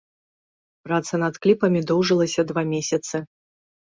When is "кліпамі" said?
1.43-1.83